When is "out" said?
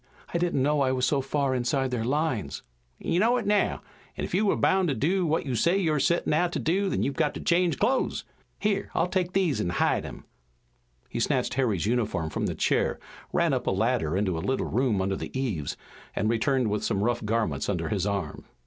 6.33-6.51